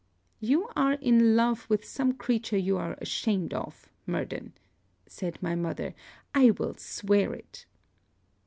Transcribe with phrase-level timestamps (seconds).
[0.39, 4.53] 'You are in love with some creature you are ashamed of, Murden,'
[5.05, 5.93] said my mother;
[6.33, 7.67] 'I will swear it.'